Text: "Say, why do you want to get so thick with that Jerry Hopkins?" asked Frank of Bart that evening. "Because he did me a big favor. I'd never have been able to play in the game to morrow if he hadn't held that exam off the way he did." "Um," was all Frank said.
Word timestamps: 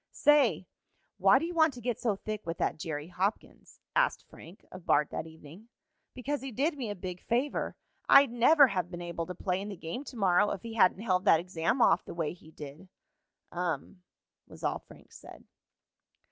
"Say, 0.09 0.65
why 1.19 1.37
do 1.37 1.45
you 1.45 1.53
want 1.53 1.75
to 1.75 1.79
get 1.79 1.99
so 1.99 2.15
thick 2.15 2.43
with 2.43 2.57
that 2.57 2.79
Jerry 2.79 3.09
Hopkins?" 3.09 3.79
asked 3.95 4.25
Frank 4.27 4.65
of 4.71 4.83
Bart 4.87 5.11
that 5.11 5.27
evening. 5.27 5.69
"Because 6.15 6.41
he 6.41 6.51
did 6.51 6.75
me 6.75 6.89
a 6.89 6.95
big 6.95 7.21
favor. 7.21 7.75
I'd 8.09 8.31
never 8.31 8.65
have 8.69 8.89
been 8.89 9.03
able 9.03 9.27
to 9.27 9.35
play 9.35 9.61
in 9.61 9.69
the 9.69 9.77
game 9.77 10.03
to 10.05 10.17
morrow 10.17 10.49
if 10.49 10.63
he 10.63 10.73
hadn't 10.73 11.01
held 11.03 11.25
that 11.25 11.39
exam 11.39 11.83
off 11.83 12.03
the 12.03 12.15
way 12.15 12.33
he 12.33 12.49
did." 12.49 12.89
"Um," 13.51 14.01
was 14.47 14.63
all 14.63 14.79
Frank 14.79 15.11
said. 15.11 15.43